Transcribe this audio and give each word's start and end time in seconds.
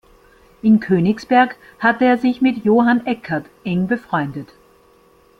In 0.63 0.79
Königsberg 0.79 1.57
hatte 1.77 2.05
er 2.05 2.17
sich 2.17 2.41
mit 2.41 2.65
Johann 2.65 3.05
Eccard 3.05 3.45
eng 3.63 3.85
befreundet. 3.85 4.47